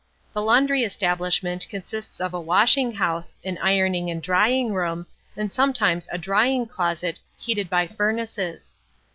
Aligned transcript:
The 0.33 0.41
laundry 0.41 0.83
establishment 0.83 1.69
consists 1.69 2.19
of 2.19 2.33
a 2.33 2.41
washing 2.41 2.93
house, 2.93 3.35
an 3.45 3.59
ironing 3.59 4.09
and 4.09 4.19
drying 4.19 4.73
room, 4.73 5.05
and 5.37 5.53
sometimes 5.53 6.09
a 6.11 6.17
drying 6.17 6.65
closet 6.65 7.19
heated 7.37 7.69
by 7.69 7.85
furnaces. 7.85 8.73